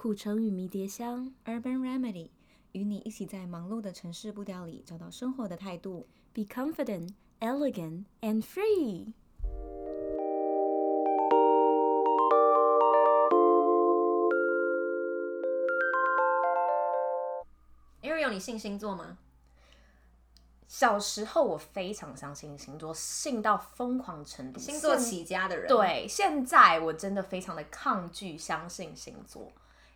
[0.00, 2.30] 苦橙与迷迭香，Urban Remedy，
[2.70, 6.06] 与你一起在忙碌的城市步调里找到生活的态度。
[6.32, 9.12] Be confident, elegant, and free。
[18.02, 19.18] Ariel，你信星座吗？
[20.68, 25.66] 小时候我非常相信星座，信到疯狂程度，星座起家的人。
[25.66, 29.50] 对，现在我真的非常的抗拒相信星座。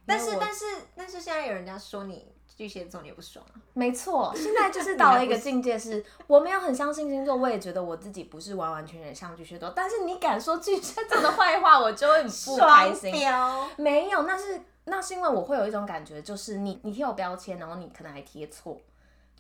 [0.07, 0.65] 但是但是
[0.97, 3.55] 但是现在有人家说你巨蟹座，你也不爽啊？
[3.73, 9.71] 没错，现在就是到了一个境界是， 是我没有很相信星座，我也觉得我自己不是完完全全像巨蟹座。
[9.75, 13.11] 但是你敢说巨蟹座的坏话，我就会很不开心。
[13.13, 18.79] 标没有，那是那是因为我会有一种感觉，就是你你贴我标签，然后你可能还贴错。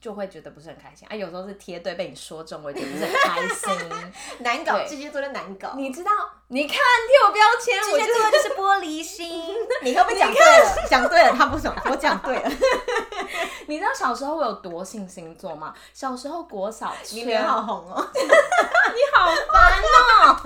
[0.02, 3.88] 就会觉得不是很开心啊，有时候是贴对被你说中，我也觉得不是很开心，
[4.42, 5.74] 难搞，巨蟹座的难搞。
[5.76, 6.10] 你知道？
[6.48, 9.54] 你看贴我标签，巨蟹座就是玻璃心。
[9.82, 10.74] 你会不会讲对了？
[10.90, 11.74] 讲对了，他不爽。
[11.88, 12.50] 我讲对了。
[13.68, 15.72] 你知道小时候我有多信星座吗？
[15.94, 20.36] 小时候国小，你脸好红哦，你好烦哦，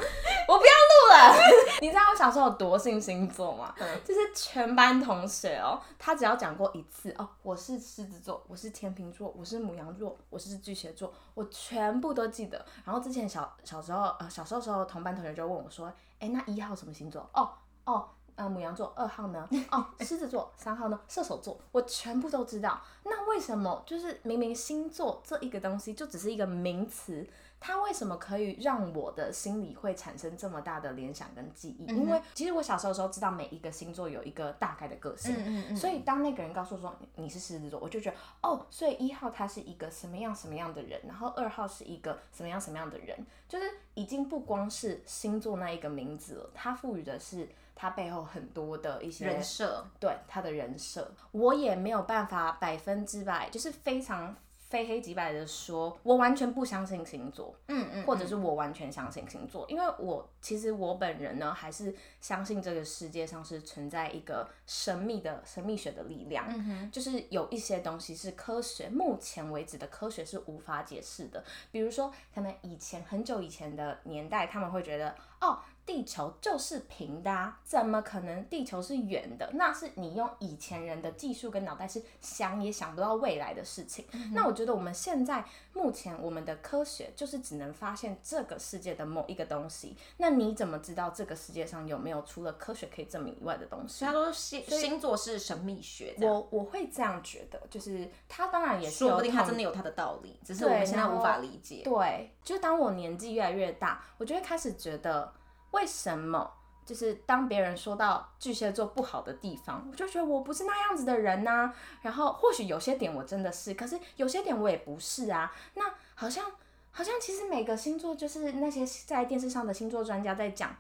[0.49, 0.76] 我不要录
[1.09, 1.35] 了。
[1.81, 3.75] 你知道我小时候有多信星座吗？
[3.79, 12.65] 嗯，就是全班同学哦，他只要讲过一次哦，我是狮子座，我是天秤座，我是母羊座，我是巨蟹座，我全部都记得。
[12.85, 17.29] 然后之前小小时候呃小时候时候同班同学就问我说，哎，那一号什么星座？
[17.33, 17.51] 哦
[17.85, 18.09] 哦。
[18.37, 19.49] 呃，母羊座二号呢？
[19.71, 21.01] 哦，狮子座三号呢？
[21.09, 22.79] 射手座，我全部都知道。
[23.05, 27.27] 那为什么就是明明星座这一个东西就只是一个名词，
[27.59, 31.87] 它为什么可以让我的心里会产生这么大的联想跟记忆？
[31.89, 43.17] 嗯、因为其实我小时候的时候知道每一个星座有一个大概的个性，嗯嗯嗯，所以当那个人告诉我说你是狮子座，我就觉得哦，所以一号他是一个什么样什么样的人，然后二号是一个什么样什么样的人，
[43.49, 47.49] 就是已经不光是星座那一个名字了，它赋予的是。
[47.79, 54.35] 他背后很多的一些人设，对他的人设，我也没有办法百分之百，就是非常
[54.69, 75.59] 非黑即白的说，我完全不相信星座，嗯嗯，或者是我完全相信星座，因为我其实我本人呢，还是相信这个世界上是存在一个神秘的神秘学的力量，嗯哼，就是有一些东西是科学目前为止的科学是无法解释的，比如说可能以前很久以前的年代，他们会觉得哦。
[75.87, 79.49] 地球就是平的啊，怎么可能地球是圆的？
[79.55, 84.05] 那是你用以前人的技术跟脑袋是想也想不到未来的事情。
[84.11, 84.33] 嗯。
[84.35, 89.97] 那我觉得我们现在目前我们的科学就是只能发现这个世界的某一个东西。
[90.17, 94.05] 那你怎么知道这个世界上有没有除了科学可以证明以外的东西？
[94.05, 101.83] 他说星星座是神秘学，我我会这样觉得，就是他当然也是说不定他真的有他的道理，只是我们现在无法理解。
[101.85, 105.33] 对，就当我年纪越来越大，我就会开始觉得。
[105.73, 106.53] 为什么？
[106.85, 115.53] 就是当别人说到巨蟹座不好的地方，我就觉得我不是那样子的人呐、然后或许有些点我真的是，可是有些点我也不是啊。
[115.75, 115.83] 那
[116.15, 116.45] 好像
[116.93, 120.77] 好像其实每个星座就是那些在电视上的星座专家在讲。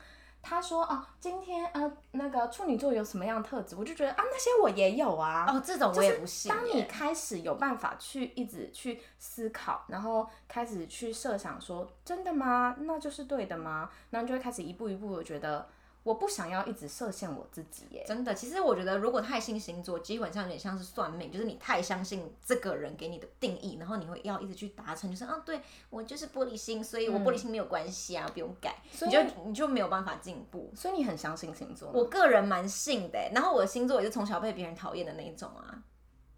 [0.48, 3.74] 他说啊，今天呃，那个处女座有什么样的特质？
[3.74, 5.44] 我就觉得啊，那些我也有啊。
[5.48, 6.48] 哦，这种我也不信。
[6.48, 12.76] 当你开始有办法去一直去思考，然后开始去设想说，真的吗？
[12.78, 13.90] 那就是对的吗？
[14.10, 15.68] 然后你就会开始一步一步的觉得。
[16.06, 18.32] 我不想要一直设限我自己耶，真的。
[18.32, 30.72] 其实我觉得，如果太信星座，基本上有点像是算命，就是你太相信这个人给你的定义，然后你会要一直去达成，就是啊，对我就是玻璃心，所以我玻璃心没有关系啊，嗯、不用改，你就你就没有办法进步。
[30.76, 31.90] 所以你很相信星座？
[31.92, 35.82] 我个人蛮信的，然后我的星座也是从小被别人讨厌的那一种啊。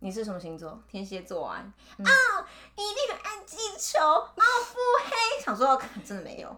[0.01, 0.81] 你是什么星座？
[0.89, 1.63] 天蝎座啊！
[1.99, 2.11] 嗯、啊，
[2.77, 5.43] 你一定很爱记仇啊，腹黑。
[5.45, 6.57] 想说 真的没有，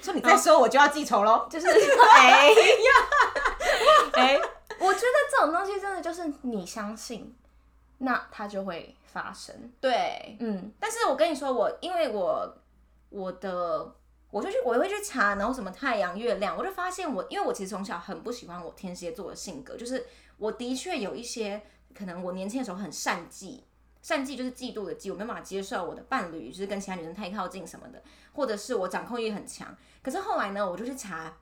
[0.00, 1.46] 说你再说我就要记仇喽。
[1.50, 2.90] 就是 哎呀，
[4.14, 4.40] 哎，
[4.78, 7.36] 我觉得这种东西真的就是你相信，
[7.98, 9.72] 那它就会发生。
[9.80, 10.72] 对，嗯。
[10.80, 12.56] 但是我跟你说，我因为我
[13.10, 13.94] 我的
[14.34, 20.04] 我就去我会去查，然后什么太阳、月亮，我就发现我因为我其实从小很不喜欢我天蝎座的性格，就是
[20.38, 21.62] 我的确有一些。
[21.96, 23.60] 可能我年轻的时候很善妒，
[24.02, 28.02] 善妒就是嫉妒的嫉，我没办法接受我的伴侣就是跟其他女生太靠近什么的，
[28.32, 29.72] 或者是我掌控欲很强。
[30.02, 31.32] 可是后来呢，我就去查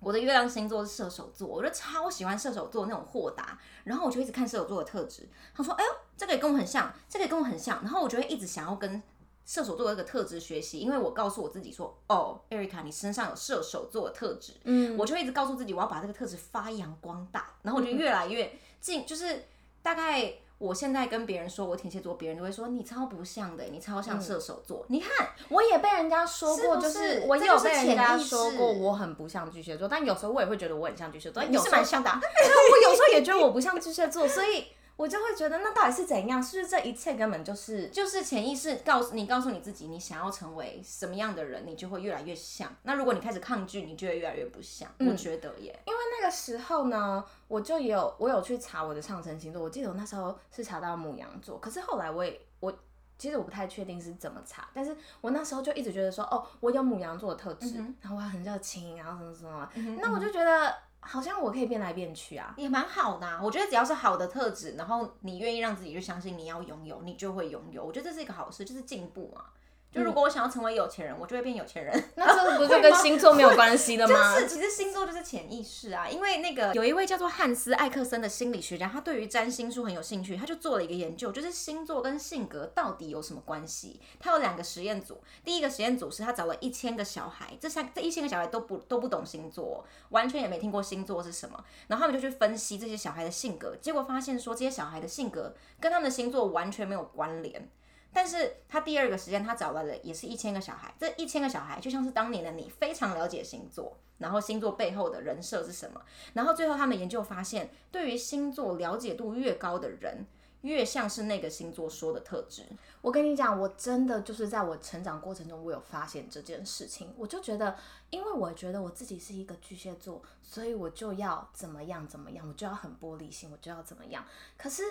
[0.00, 5.26] 我的月亮星座是射手座，我就超喜欢射手座那种豁达，然后我就一直看射手座的特质。
[5.54, 9.02] 他说：“哎呦，这个也跟我很像，这个也跟我很像。”然后我就会一直想要跟
[9.50, 19.46] 射手座的一个特质学习，因为我告诉我自己说：“哦，Erica，你身上有射手座的特质。”嗯，我就会一直告诉自己，我要把这个特质发扬光大，然后我就越来越近，就是。
[19.82, 24.84] 大概我现在跟别人说我天蝎座，别人都会说你超不像的，你超像射手座。
[24.90, 31.42] 嗯、你看，我也被人家说过，就是我也有被人家说过我很不像巨蟹座，但有时候我也会觉得我很像巨蟹座。
[31.44, 34.66] 你是蛮像的、啊， 但我有时候也觉得我不像巨蟹座，所以。
[35.00, 36.42] 我就会觉得，那到底是怎样？
[36.42, 42.70] 是不是这一切根本就是就是潜意识告诉你，告诉你自己，你想要成为什么样的人，你就会越来越像。
[42.82, 44.90] 那如果你开始抗拒，你就会越来越不像。
[44.98, 52.70] 嗯、我觉得耶，因为那个时候呢，我就有我有去查我的上升星座，我记得我那时候是查到牡羊座，可是后来我也我
[53.16, 60.74] 其实我不太确定是怎么查，但是我那时候就一直觉得说，哦，我有母羊座的特质，嗯、然后我还很热情，然后什么什么，嗯、那我就觉得。
[61.10, 63.40] 好像我可以变来变去啊，也蛮好的啊。
[63.42, 67.84] 我觉得只要是好的特质，然后你愿意让自己去相信你要拥有，你就会拥有。
[67.84, 69.46] 我觉得这是一个好事，就是进步嘛。
[69.92, 72.04] 就如果我想要成为有钱人，我就会变有钱人。
[72.14, 74.34] 那这不是跟星座没有关系的吗？
[74.38, 76.08] 就是，其实星座就是潜意识啊。
[76.08, 84.00] 因为那个有一位叫做汉斯艾克森的心理学家，他对于占星术很有兴趣，他就做了一个研究，就是星座跟性格到底有什么关系。
[84.20, 97.68] 他有两个实验组，第一个实验组是他找了一千个小孩，这三这一千个小孩都不都不懂星座，完全也没听过星座是什么，然后他们就去分析这些小孩的性格，结果发现说这些小孩的性格跟他们的星座完全没有关联。
[98.12, 106.02] 但是他第二个时间，他找来的也是一千个小孩，这一千个小孩就像是当年的你，非常了解星座，然后星座背后的人设是什么，
[106.32, 110.26] 然后最后他们研究发现，对于星座了解度越高的人，
[110.62, 112.64] 越像是那个星座说的特质。
[113.00, 117.76] 我跟你讲，我真的就是在我成长过程中，我有发现这件事情，我就觉得，
[118.10, 124.24] 因为我觉得我自己是一个巨蟹座，所以我就要怎么样怎么样，我就要很玻璃心，我就要怎么样，
[124.58, 124.82] 可是。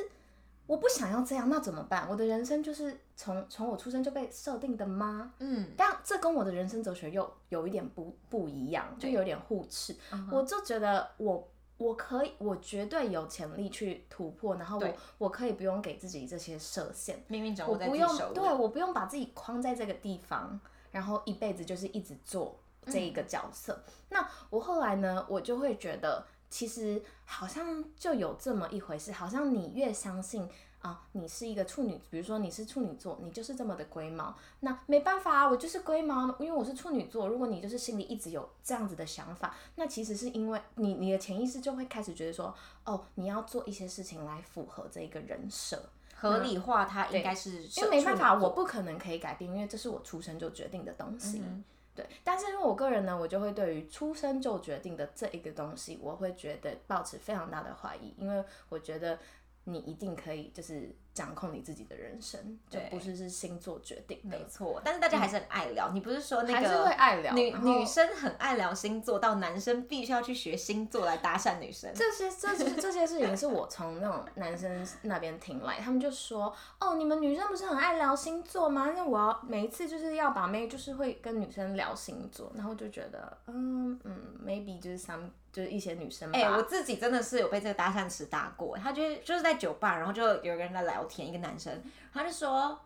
[0.69, 2.07] 我不想要这样，那怎么办？
[2.07, 5.33] 我的人生就是从从我出生就被设定的吗？
[5.39, 9.93] 嗯，但这跟我的人生哲学又有一点不不一样，就有点互斥。
[10.11, 14.87] 对我就觉得我我可以，我绝对有潜力去突破，然后我
[15.17, 18.35] 我可以不用给自己这些设限，命运掌握在自己手里。
[18.35, 20.59] 对，我不用把自己框在这个地方，
[20.91, 23.73] 然后一辈子就是一直做这一个角色。
[23.87, 26.23] 嗯、那我后来呢，我就会觉得。
[26.49, 30.47] 其实好像就有这么一回事，好像你越相信
[30.81, 34.35] 啊，你是一个处女，比如说你是处女座，你就是这么的龟毛。
[34.61, 37.27] 那没办法啊，我就是龟毛，因为我是处女座。
[37.27, 42.53] 如果你就是心里一直有这样子的想法，那其实是因为你你的潜意识就会开始觉得说，
[42.85, 45.81] 哦，你要做一些事情来符合这一个人设，
[46.15, 47.61] 合理化它应该是。
[47.63, 51.43] 因为没办法，我不可能可以改变，因为这是我出生就决定的东西。
[51.45, 51.63] 嗯
[51.95, 59.19] 对，但是因为我个人呢，我就会对于出生就决定的这一个东西，我会觉得抱持非常大的怀疑，因为我觉得
[59.65, 60.95] 你一定可以就是。
[61.19, 64.81] 掌控你自己的人生，就不是是星座决定的，没错。
[64.85, 71.91] 但是大家还是很爱聊，嗯、你不是说那个还是会爱聊女女生很爱聊星座，到男生必须要去学星座来搭讪女生。
[71.93, 78.93] 这些这些这些事情是我从那种男生那边听来，他们就说哦，你们女生不是很爱聊星座吗？
[78.95, 85.31] 那我要每一次就是要把妹，就是会跟女生聊星座，然后就觉得嗯嗯，maybe 就是 some。
[85.51, 86.37] 就是一些女生吧。
[86.37, 88.77] 哎、欸，我自己真的是有被这个搭讪词搭过。
[88.77, 91.83] 他就就是在酒吧，然后就有个人在聊天，一个男生，
[92.13, 92.79] 他就说，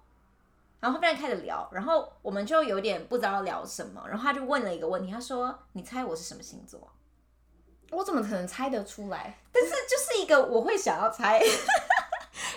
[0.79, 6.89] 然后后面开始聊，然后我们就有点不知道聊什么，然后他就问了一个问题，他说：“你猜我是什么星座？”
[7.91, 9.37] 我怎么可能猜得出来？
[9.51, 11.39] 但是就是一个我会想要猜。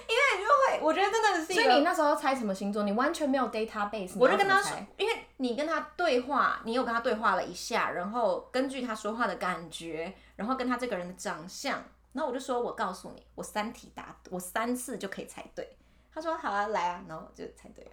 [0.08, 1.52] 因为就会，我觉得真的是。
[1.52, 2.84] 所以你那时候猜什么星座？
[2.84, 4.12] 你完全没有 database。
[4.18, 11.82] 我就跟他说，因为你跟他对话，你有跟他对话了一下，然后根据他说话的感觉，然后跟他这个人的长相，
[12.16, 15.76] 那我就说，我告诉你，我三题答，我三次就可以猜对。
[16.10, 17.90] 他说好啊，来啊，然后我就猜对了，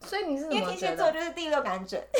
[0.00, 2.02] 所以你是因为天蝎座就是第六感准。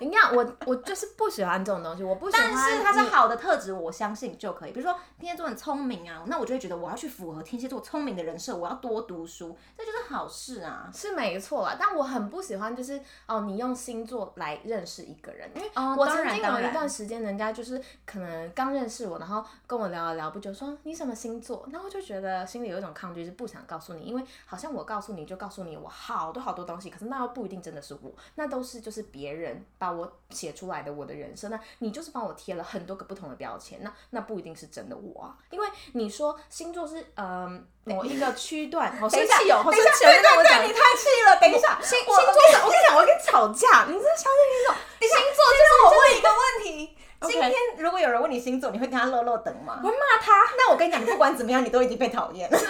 [0.00, 2.50] 你看我，我就是不喜欢这种东西，我不喜欢。
[2.50, 4.72] 但是它是好的特质，我相信就可以。
[4.72, 10.88] 比如说天蝎座很聪明啊，那我就会觉得我要去符合天蝎座聪明的人设，我要多读书，这就是好事啊。
[10.94, 26.89] 是没错啊，但我很不喜欢就是哦，你用星座来认识一个人，因为我曾经有一段时间，人家就是可能刚认识我，然后跟我聊了聊不久，说你什么星座，然后我就觉得心里有一种抗拒，是不想告诉你，因为好像我告诉你就告诉你我好多好多东西。
[27.02, 44.74] 那又不一定真的是我，那都是就是别人把我写出来的我的人生，那你就是帮我贴了很多个不同的标签，那那不一定是真的我啊，因为你说星座是嗯某一个区段， 好生气哦，好生气，对对对，你太气了，等一下，星星座，我跟你讲，我跟你吵架，你真的相信星座？
[45.00, 49.80] 星座就是我问一个问题，今天如果有人问你星座，你会跟他落落等吗？
[49.82, 50.32] 我会骂他。
[50.56, 52.48] 那我跟你讲，你不管怎么样，你都已经被讨厌。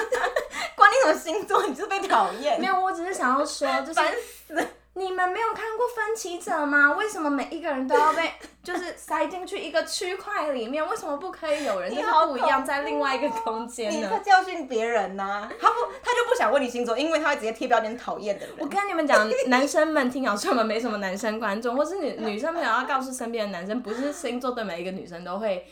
[1.03, 1.67] 什么星座？
[1.67, 2.61] 你就是被讨厌。
[2.61, 4.13] 没有，我只是想要说，就是烦
[4.47, 4.67] 死。
[4.95, 6.93] 你们没有看过分歧者吗？
[6.93, 10.87] 为什么每一个人都要被 就是塞进去一个区块里面？
[10.87, 13.97] 为什么不可以有人就是不一样，在另外一个空间呢？
[13.97, 15.53] 你在教训别人呐、啊？
[15.61, 18.55] 他不，他就不想问你星座，因为他会直接贴标签讨厌的人。
[18.59, 25.67] 我跟你们讲，男生们听好，说我们没什么男生观众，或是女女生朋友要告诉身边的男生，不是星座对每一个女生都会。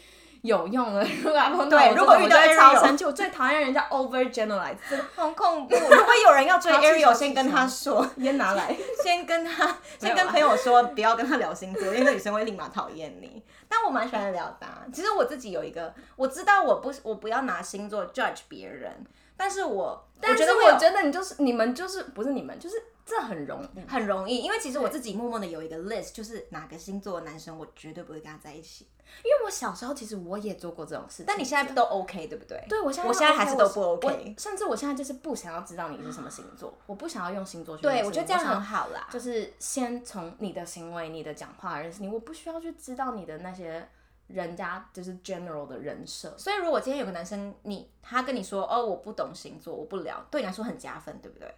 [0.49, 4.77] 有用的，如果碰到我，如果遇到超生气，我最讨厌人家 over generalize，
[5.15, 5.77] 好恐怖。
[5.77, 8.75] 如果有人要追 Ariel，先跟他说，先拿来，
[9.05, 13.45] 先跟他，先跟朋友说，不要跟他聊星座，因为女生会立马讨厌你。
[13.69, 19.05] 但我蛮喜欢聊的，其实我自己有一个，我知道我不，我不要拿星座 judge 别人，
[19.39, 22.77] 但是我，但是我觉得你就是你们就是不是你们就是。
[23.09, 28.87] 这很容易，很容易，因为其实我自己默默的有一个 list，就是哪个星座的男生我绝对不会跟他在一起。
[29.25, 32.63] 因为我小时候其实我也做过这种事，但你现在都 OK 对不对？
[32.69, 37.83] 对，我现在、OK, 我现在还是都不 OK，甚至我现在就是不想要知道你是什么星座，我不想要用星座去。
[37.83, 43.89] 对，我觉得这样很好啦，就是先从你的行为、你的讲话认识你，我不需要去知道你的那些
[44.29, 46.33] 人家就是 general 的人设。
[46.39, 51.55] 所以如果今天有个男生，你他跟你说哦，我不懂星座，我不聊，对你来说很加分，对不对？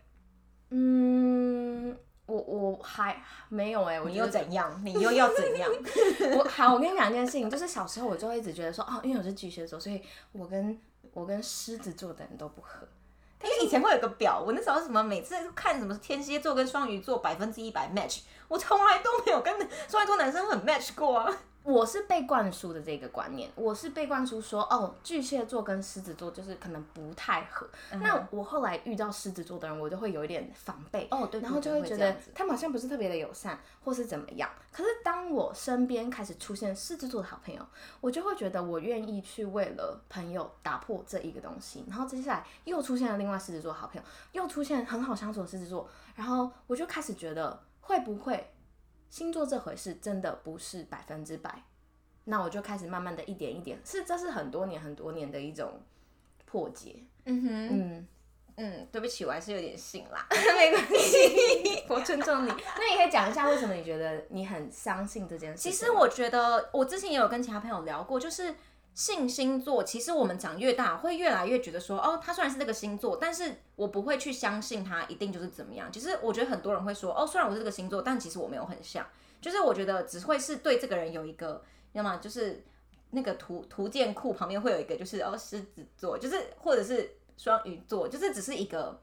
[0.71, 1.97] 嗯。
[2.27, 4.81] 我我还没有哎、欸，我你又怎样？
[4.85, 5.69] 你又要怎样？
[6.39, 10.01] 我好，我跟你讲一件事情，就是小时候我就会一直觉得说，哦，因为我是巨蟹座，所以
[10.31, 10.81] 我跟
[11.13, 12.87] 我跟狮子座的人都不合。
[13.43, 19.53] 因为以前会有个表，我那时候什么每次看什么天蝎座跟双鱼座百分之一百 match，我从来都没有跟
[19.89, 21.37] 双鱼座男生很 match 过啊。
[21.63, 27.69] 我是被灌输的这个观念，我是被灌输说，哦，巨蟹座跟狮子座就是可能不太合。
[27.91, 34.49] 嗯、那我后来遇到狮子座的人，我就会有一点防备，哦，对，然后就会觉得他们好像不是特别的友善，或是怎么样。
[34.73, 37.61] 可是当我身边开始出现狮子座的好朋友，
[38.01, 41.85] 我就会觉得我愿意去为了朋友打破这一个东西。
[41.89, 44.03] 然后接下来又出现了另外狮子座的好朋友，
[44.33, 48.51] 又出现很好相处的狮子座，然后我就开始觉得会不会？
[49.11, 51.65] 星座这回事真的不是百分之百，
[52.25, 55.81] 那我就开始慢慢的一点一点，是这是很多年很多年的一种
[56.47, 57.05] 破解。
[57.27, 58.09] 嗯哼，嗯
[58.57, 62.49] 嗯，对不起，我还是有点信啦， 没关系，我尊重你。
[62.49, 65.59] 那你可以讲一下为什么你觉得你很相信这件事？
[65.59, 68.55] 其实我觉得我之前也有跟其他朋友聊过，就是。
[68.95, 75.91] 信星座，其实我们长越大，会越来越觉得说，哦，他虽然是这个星座，但是我不会去相信他一定就是怎么样。
[75.93, 79.07] 其实我觉得很多人会说，哦，虽然我是这个星座，但其实我没有很像。
[79.41, 82.63] 就是我觉得只会是对这个人有一个，要么就是
[83.11, 89.01] 那个图图鉴库旁边会有一个，就是哦狮子座，就是或者是双鱼座，就是只是一个。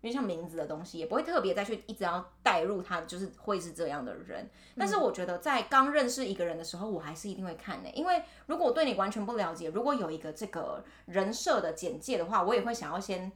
[0.00, 4.48] 因为像名字的东西，也不会特别再去一直要带入他，就是会是这样的人。
[4.76, 13.30] 但是我觉得在刚认识一个人的时候，我还是一定会看的、欸，因为如果我对你完全不了解，如果有一个这个人设的简介的话，我也会想要先。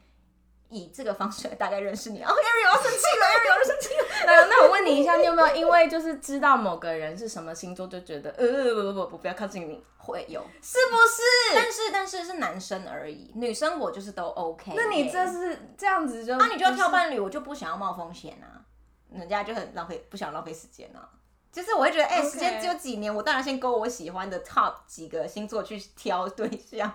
[0.70, 2.22] 以这个方式来大概认识你。
[2.22, 4.04] 哦， Ariel 要生气了， Ariel 要生气了。
[4.26, 9.82] 那那我问你一下，你有没有因为就是知道某个人是什么星座，就觉得呃不不不不不要靠近你？
[9.96, 11.22] 会有，是不是？
[11.54, 14.72] 但是但是是男生而已，女生我就是都 OK。
[14.76, 16.36] 那你这是这样子就？
[16.36, 18.60] 那、啊、你就要挑伴侣，我就不想要冒风险啊，
[19.10, 21.08] 人家就很浪费，不想浪费时间啊。
[21.50, 26.92] 就是我会觉得，哎、欸，时间只有几年，我当然先勾我喜欢的 top 几个星座去挑对象。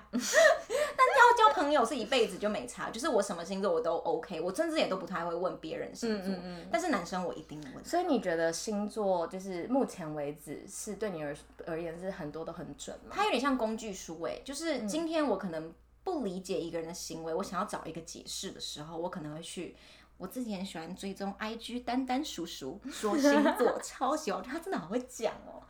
[0.99, 6.33] 但要交朋友是一辈子就没差，就是我什么星座我都 OK，我甚至也都不太会问别人星座。
[6.33, 6.67] 嗯嗯嗯。
[6.69, 7.85] 但是男生我一定问。
[7.85, 11.33] 所以你觉得星座就是目前为止是对你而
[11.65, 13.11] 而言是很多都很准吗？
[13.11, 19.75] 它有点像工具书诶，就是今天我可能不理解一个人的行为，我想要找一个解释的时候，我可能会去。
[20.19, 25.63] 我自己很喜欢追踪 IG 丹丹叔叔 说星座，超喜欢他，真的好会讲哦。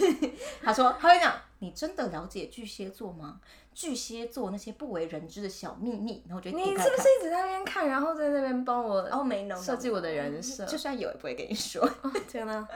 [0.64, 3.40] 他说他会讲，你真的了解巨蟹座吗？
[3.74, 11.84] 巨蟹座那些不为人知的小秘密，然后我觉得你是不是一直在那边看，然后在那边帮我哦没能设计我的人设，就算有也不会跟你说。
[11.84, 12.66] 哦、天哪，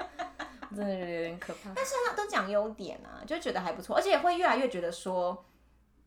[0.77, 1.73] 真的有点可怕。
[1.75, 5.43] 但是他都讲优点啊，就觉得还不错，而且会越来越觉得说，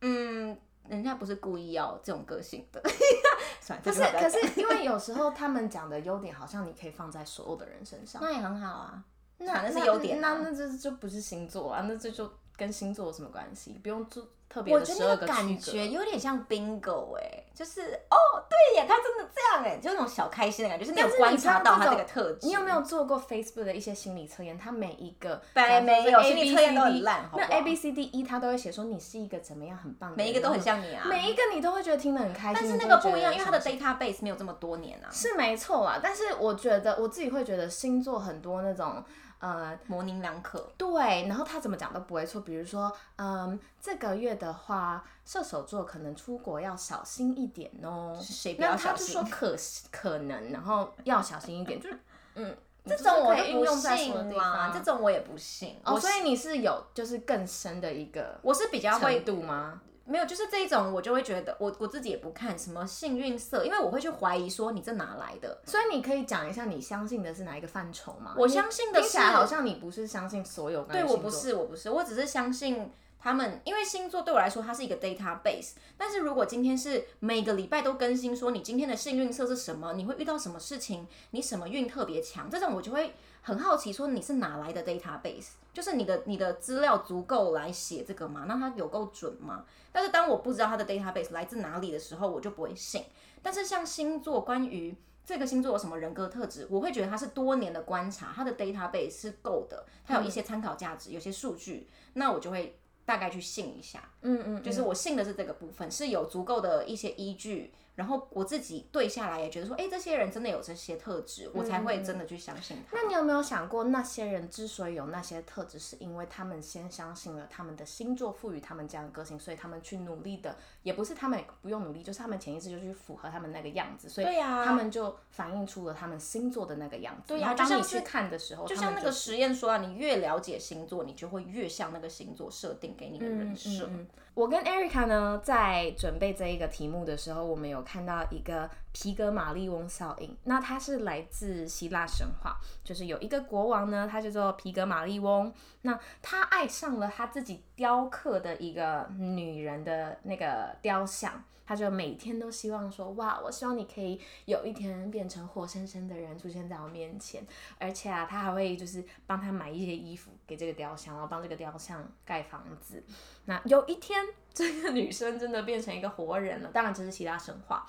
[0.02, 0.56] 嗯。
[0.90, 2.82] 人家不是故意要这种个性的，
[3.84, 9.04] 可是可是 因为有时候他们讲的优点，好像你可以放在所有的人身上，那也很好啊。
[9.40, 13.80] 那那是优点，那那这就不是星座啊，那这就跟星座有什么关系？
[13.84, 14.28] 不用做。
[14.56, 18.18] 我觉得那个感觉有点像 bingo 哎、欸，就是哦，
[18.50, 22.48] 对耶，他真的这样哎、欸，就那种小开心的感觉，就是你有观察到他这个特质。
[22.48, 24.58] 你有没有做过 Facebook 的一些心理测验？
[24.58, 32.62] 他每一个对，没有心理测验都很烂，那 A B C D E 他都会写说你是一个怎么样很棒的，每一个都很像你啊，每一个你都会觉得听得很开心。
[32.62, 35.12] 但是那个不一样，因为他的 database 没有这么多年啊。
[35.12, 39.04] 是没错啊，但是我觉得我自己会觉得星座很多那种。
[39.40, 40.68] 呃，模棱两可。
[40.78, 42.42] 对，然后他怎么讲都不会错。
[42.42, 48.18] 比如说，嗯，这个月的话，射手座可能出国要小心一点哦。
[48.22, 49.16] 谁不要小心？
[49.16, 49.56] 那他就说可
[49.92, 52.00] 可能，然后要小心一点，就是
[52.36, 55.80] 嗯，这种我就就不信嘛，这种我也不信。
[55.84, 59.82] 哦，所以你是有就是更深的一个，我是比较会度吗？
[60.08, 65.62] 没有，就是这一种我就会觉得，我我自己也不看什么幸运色，因为我会去怀疑说你这哪来的。
[65.66, 68.34] 所以你可以讲一下你相信的是哪一个范畴吗？
[68.38, 70.84] 我相信的是，好像你不是相信所有。
[70.84, 72.92] 对，我不是，我不是，我只是相信。
[73.20, 75.72] 他们因为星座对我来说，它是一个 database。
[75.98, 83.16] 但是如果今天是每个礼拜都更新，说你今天的幸运色是什么，你会遇到什么事情，你什么运特别强，这种我就会
[83.48, 85.52] 很好奇，说你是哪来的 database？
[85.74, 88.44] 就是你的你的资料足够来写这个吗？
[88.46, 89.64] 那它有够准吗？
[89.90, 93.06] 但是当我不知道它的 database 来自哪里的时候，我就不会信。
[93.42, 94.94] 但是像星座，关于
[95.26, 102.78] 这个星座有什么人格特质，我会觉得它是多年的观察，它的 database 是够的，它有一些参考价值，有些数据，那我就会。
[103.08, 107.72] 大概去信一下，嗯，嗯嗯，就是我信的是这个部分，是有足够的一些依据。
[107.98, 112.96] 然后我自己对下来也觉得说，哎，这些人真的有这些特质，我才会真的去相信他。
[112.96, 127.24] 那你有没有想过，那些人之所以有那些特质，是因为他们先相信了他们的星座赋予他们这样的个性，所以他们去努力的，也不是他们不用努力，就是他们潜意识就去符合他们那个样子，所以他们就反映出了他们星座的那个样子。
[127.30, 133.88] 对呀，当你去看的时候，就像那个实验说啊，你越了解星座，你就会越像那个星座设定给你的人设。
[133.88, 140.36] 嗯嗯嗯我跟 Erica 呢，在准备这一个题目的时候，我们有看到一个皮革马利翁效应。
[140.44, 145.54] 那它是来自希腊神话，就是有一个国王呢，他叫做皮革马利翁。
[145.84, 151.42] 那他爱上了他自己雕刻的一个女人的那个雕像。
[151.66, 157.46] 他就每天都希望说，哇，我希望你可以有一天变成活生生的人出现在我面前，
[157.78, 163.04] 而且啊，他还会就是帮他买一些衣服给这个雕像，然后帮这个雕像盖房子。
[163.44, 167.86] 那有一天，这个女生真的变成一个活人了，当然这是希腊神话。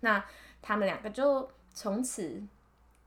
[0.00, 0.22] 那
[0.60, 2.42] 他们两个就从此。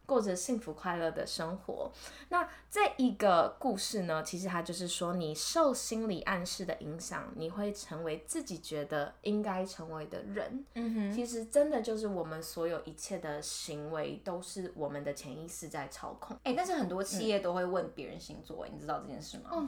[0.06, 1.92] 过着幸福快乐的生活。
[2.30, 10.66] 那这一个故事呢，其实它就是说，你受心理暗示的影响，你会成为自己觉得应该成为的人。
[10.74, 16.36] 嗯哼，其实真的就是我们所有一切的行为，都是我们的潜意识在操控。
[16.38, 19.50] 哎、欸，但是很多企业都会问别人星座，嗯，你知道这件事吗？
[19.52, 19.68] 哦，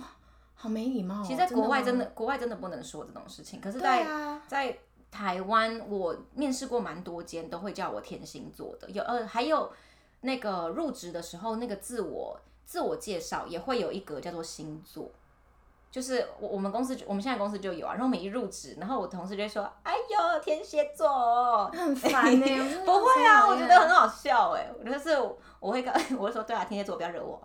[0.56, 1.24] 好没礼貌。
[1.24, 3.60] 其实，在国外真的，国外真的不能说这种事情。
[3.62, 4.78] 可是在，在、啊、在
[5.10, 8.90] 台湾，我面试过蛮多间，都会叫我填星座的。
[8.92, 9.72] 有呃，还有。
[10.22, 15.10] 那个入职的时候，那个自我自我介绍也会有一格叫做星座，
[15.90, 17.92] 就是我我们公司我们现在公司就有啊。
[17.94, 22.58] 然后我们一入职，然后我同事就会说：“哎呦，天蝎座， 很烦呢、欸。
[22.84, 24.70] ”不会啊，我觉得很好笑哎。
[24.78, 25.18] 我觉得是
[25.60, 27.40] 我会跟 我会说：“对啊，天蝎座不要惹我。”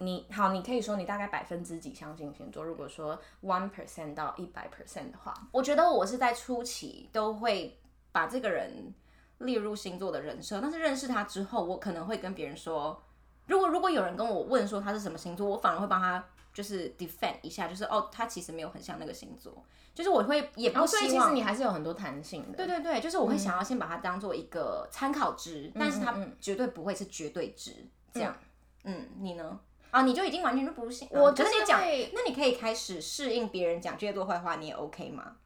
[0.00, 2.64] 你好，你可以说你大概百分之几相信星座？
[2.64, 7.78] 如果说 one percent 到一百 percent 的话，我觉得我是在初期都会
[8.10, 8.94] 把这个人。
[9.38, 13.02] 列入星座的人设，但是认识他之后，我可能会跟别人说，
[13.46, 19.52] 如果如果有人跟我问说他是什么星座，我反而会帮他就是 defend 一下，就是哦，他其实没有很像那个星座，
[19.94, 22.56] 就是我会也不希望，所以其实你还是有很多弹性的。
[22.56, 28.36] 对对对，就是我会想要先把它当做一个参考值，嗯，但是它绝对不会是绝对值，嗯，这样。
[28.84, 29.58] 嗯，你呢？
[29.90, 31.08] 啊，你就已经完全就不信。
[31.10, 31.80] 我就是你讲，
[32.12, 35.36] 那你可以开始适应别人讲巨蟹座坏话，你也 OK 吗？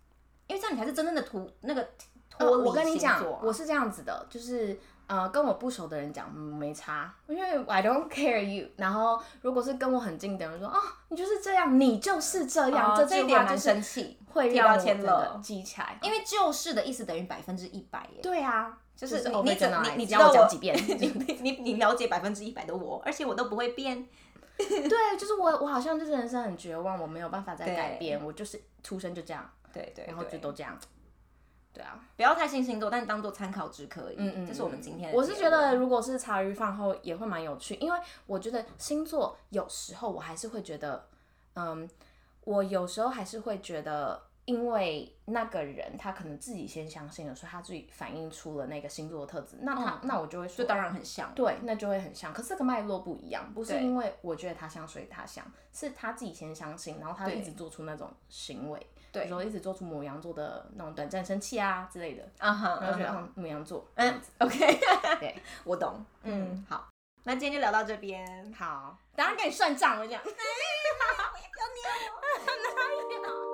[0.47, 1.89] 因为这样你才是真正的图那个。
[2.39, 8.69] 呃、我跟你讲，我是这样子的，就是呃，跟我不熟的人讲、嗯、没差，因为 I don't care you。
[8.77, 15.99] 然后如果是跟我很近的人说，哦，你就是这样，你就是这样，哦、这句话蛮生气，会让我真的记起来。
[16.03, 18.21] 因为就是的意思等于百分之一百耶。
[18.23, 24.07] 对啊，就是你你你你教我讲几遍， 你你你了解百分之一百的我，而且我都不会变。
[24.59, 30.77] 对，就是我我好像就是人生很绝望，我没有办法再改变，我就是出生就这样，对对，对，然后就都这样。
[31.79, 34.17] 对啊，不要太信星座，但当做参考值可以。
[34.19, 35.17] 嗯嗯，这是我们今天的。
[35.17, 41.07] 我是觉得，如果是茶余饭后也会蛮有趣，因为我觉得星座有时候我还是会觉得，
[41.55, 41.89] 嗯，
[42.43, 52.35] 我有时候还是会觉得，因为那个人他可能自己先相信了，所以他自己反映出了那个星座的特质，那他、嗯、那我就会说，就当然很像，对，那就会很像。
[52.35, 58.85] 可是这个脉络不一样，不是因为我觉得他像，所以他像，是他自己先相信，然后他一直做出那种行为。
[59.13, 64.59] 对，比如说一直做出母羊座的那种短暂生气啊之类的，啊哈，然后觉得嗯，牡羊座， 嗯，OK，
[65.21, 66.89] 对， 我懂，嗯，好，
[67.25, 72.19] 那今天就聊到这边，好，等下给你算账了，这样，要捏我，
[73.25, 73.48] 哪有？